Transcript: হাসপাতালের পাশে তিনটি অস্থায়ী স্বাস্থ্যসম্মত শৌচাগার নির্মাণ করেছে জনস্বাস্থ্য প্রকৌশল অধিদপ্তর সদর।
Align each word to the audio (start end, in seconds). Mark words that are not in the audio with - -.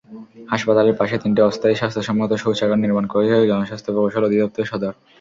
হাসপাতালের 0.49 0.95
পাশে 0.95 1.15
তিনটি 1.17 1.41
অস্থায়ী 1.41 1.75
স্বাস্থ্যসম্মত 1.75 2.31
শৌচাগার 2.33 2.81
নির্মাণ 2.83 3.05
করেছে 3.07 3.35
জনস্বাস্থ্য 3.51 3.91
প্রকৌশল 3.91 4.23
অধিদপ্তর 4.25 4.69
সদর। 4.71 4.93